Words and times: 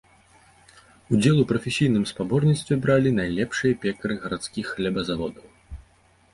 Удзел 1.17 1.37
у 1.41 1.43
прафесійным 1.51 2.07
спаборніцтве 2.13 2.79
бралі 2.87 3.09
найлепшыя 3.21 3.79
пекары 3.87 4.13
гарадскіх 4.27 4.65
хлебазаводаў. 4.75 5.45